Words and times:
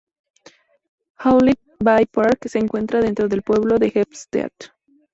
Hewlett 1.19 1.59
Bay 1.79 2.07
Park 2.07 2.47
se 2.47 2.57
encuentra 2.57 3.01
dentro 3.01 3.27
del 3.27 3.43
pueblo 3.43 3.77
de 3.77 3.91
Hempstead. 3.93 4.49